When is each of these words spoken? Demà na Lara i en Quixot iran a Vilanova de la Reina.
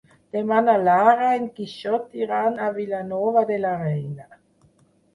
Demà 0.35 0.61
na 0.67 0.77
Lara 0.85 1.27
i 1.27 1.35
en 1.41 1.45
Quixot 1.59 2.17
iran 2.23 2.59
a 2.65 2.73
Vilanova 2.81 3.47
de 3.55 3.63
la 3.63 3.79
Reina. 3.87 4.31